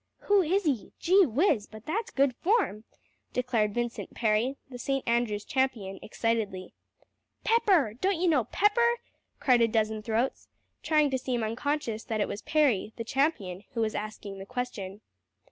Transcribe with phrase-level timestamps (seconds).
[0.21, 0.93] "Who is he?
[0.97, 1.67] Gee Whiz!
[1.67, 2.85] but that's good form!"
[3.33, 5.07] declared Vincent Parry, the St.
[5.07, 6.73] Andrew's champion, excitedly.
[7.43, 8.93] "Pepper don't you know Pepper?"
[9.39, 10.47] cried a dozen throats,
[10.81, 15.01] trying to seem unconscious that it was Parry, the champion, who was asking the question.